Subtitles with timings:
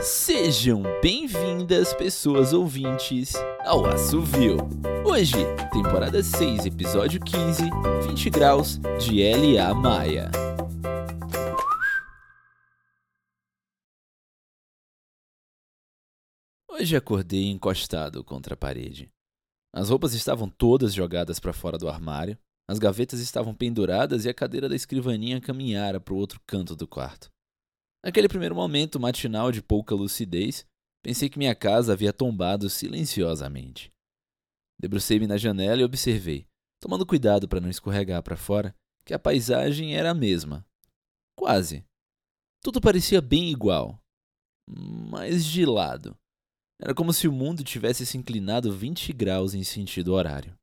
[0.00, 3.32] Sejam bem-vindas, pessoas ouvintes,
[3.64, 4.58] ao Assovio.
[5.04, 5.34] Hoje,
[5.72, 7.62] temporada 6, episódio 15,
[8.06, 9.74] 20 graus de L.A.
[9.74, 10.30] Maia.
[16.70, 19.10] Hoje acordei encostado contra a parede.
[19.74, 24.34] As roupas estavam todas jogadas para fora do armário, as gavetas estavam penduradas e a
[24.34, 27.30] cadeira da escrivaninha caminhara para o outro canto do quarto.
[28.08, 30.64] Naquele primeiro momento matinal de pouca lucidez,
[31.04, 33.92] pensei que minha casa havia tombado silenciosamente.
[34.80, 36.46] Debrucei-me na janela e observei,
[36.80, 38.74] tomando cuidado para não escorregar para fora,
[39.04, 40.66] que a paisagem era a mesma.
[41.38, 41.84] Quase.
[42.62, 44.02] Tudo parecia bem igual,
[44.66, 46.16] mas de lado.
[46.80, 50.56] Era como se o mundo tivesse se inclinado 20 graus em sentido horário.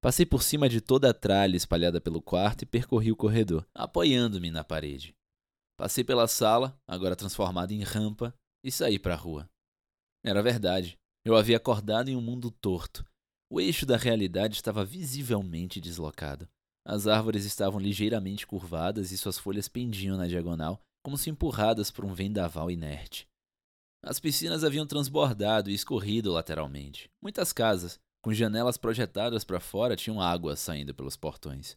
[0.00, 4.50] Passei por cima de toda a tralha espalhada pelo quarto e percorri o corredor, apoiando-me
[4.50, 5.14] na parede.
[5.76, 9.48] Passei pela sala, agora transformada em rampa, e saí para a rua.
[10.24, 10.98] Era verdade.
[11.24, 13.04] Eu havia acordado em um mundo torto.
[13.50, 16.48] O eixo da realidade estava visivelmente deslocado.
[16.84, 22.04] As árvores estavam ligeiramente curvadas e suas folhas pendiam na diagonal, como se empurradas por
[22.04, 23.28] um vendaval inerte.
[24.04, 27.08] As piscinas haviam transbordado e escorrido lateralmente.
[27.22, 31.76] Muitas casas, com janelas projetadas para fora, tinham água saindo pelos portões.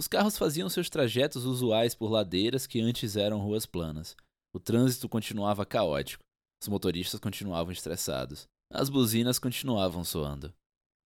[0.00, 4.16] Os carros faziam seus trajetos usuais por ladeiras que antes eram ruas planas.
[4.50, 6.24] O trânsito continuava caótico.
[6.58, 8.46] Os motoristas continuavam estressados.
[8.72, 10.54] As buzinas continuavam soando.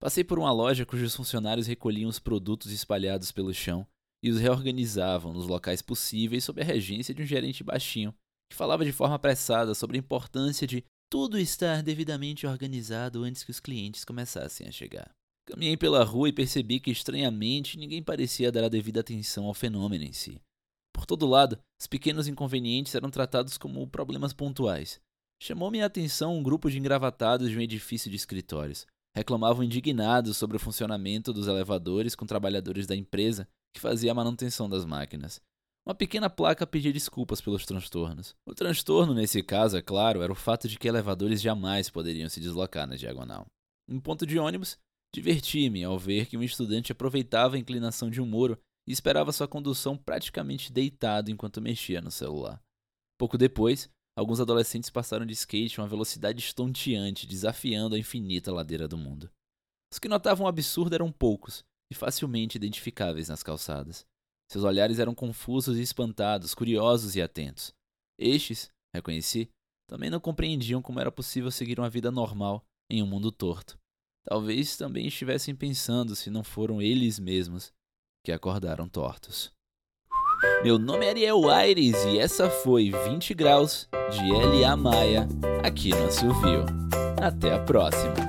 [0.00, 3.84] Passei por uma loja cujos funcionários recolhiam os produtos espalhados pelo chão
[4.22, 8.14] e os reorganizavam nos locais possíveis sob a regência de um gerente baixinho,
[8.48, 13.50] que falava de forma apressada sobre a importância de tudo estar devidamente organizado antes que
[13.50, 15.10] os clientes começassem a chegar.
[15.46, 20.04] Caminhei pela rua e percebi que, estranhamente, ninguém parecia dar a devida atenção ao fenômeno
[20.04, 20.40] em si.
[20.92, 24.98] Por todo lado, os pequenos inconvenientes eram tratados como problemas pontuais.
[25.40, 28.86] Chamou-me a atenção um grupo de engravatados de um edifício de escritórios.
[29.14, 34.68] Reclamavam indignados sobre o funcionamento dos elevadores com trabalhadores da empresa que fazia a manutenção
[34.68, 35.40] das máquinas.
[35.86, 38.34] Uma pequena placa pedia desculpas pelos transtornos.
[38.44, 42.40] O transtorno, nesse caso, é claro, era o fato de que elevadores jamais poderiam se
[42.40, 43.46] deslocar na diagonal.
[43.88, 44.76] Em ponto de ônibus,
[45.14, 49.48] Diverti-me ao ver que um estudante aproveitava a inclinação de um muro e esperava sua
[49.48, 52.62] condução praticamente deitado enquanto mexia no celular.
[53.18, 58.86] Pouco depois, alguns adolescentes passaram de skate a uma velocidade estonteante, desafiando a infinita ladeira
[58.86, 59.30] do mundo.
[59.92, 64.06] Os que notavam o absurdo eram poucos e facilmente identificáveis nas calçadas.
[64.50, 67.74] Seus olhares eram confusos e espantados, curiosos e atentos.
[68.18, 69.50] Estes, reconheci,
[69.88, 73.78] também não compreendiam como era possível seguir uma vida normal em um mundo torto.
[74.26, 77.72] Talvez também estivessem pensando se não foram eles mesmos
[78.24, 79.52] que acordaram tortos.
[80.64, 84.76] Meu nome é Ariel Aires e essa foi 20 graus de L.A.
[84.76, 85.28] Maia
[85.62, 86.64] aqui no Assovio.
[87.22, 88.25] Até a próxima!